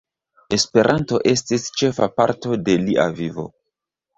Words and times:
Esperanto 0.55 1.19
estis 1.33 1.67
ĉefa 1.81 2.09
parto 2.17 2.59
de 2.71 2.79
lia 2.89 3.07
vivo. 3.21 3.47